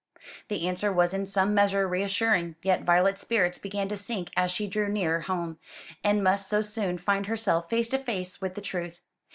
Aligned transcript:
The 0.47 0.67
answer 0.67 0.91
was 0.91 1.13
in 1.13 1.27
some 1.27 1.53
measure 1.53 1.87
reassuring: 1.87 2.55
yet 2.63 2.81
Violet's 2.81 3.21
spirits 3.21 3.59
began 3.59 3.87
to 3.89 3.97
sink 3.97 4.31
as 4.35 4.49
she 4.49 4.65
drew 4.65 4.89
nearer 4.89 5.19
home, 5.19 5.59
and 6.03 6.23
must 6.23 6.49
so 6.49 6.63
soon 6.63 6.97
find 6.97 7.27
herself 7.27 7.69
face 7.69 7.89
to 7.89 7.99
face 7.99 8.41
with 8.41 8.55
the 8.55 8.61
truth. 8.61 9.01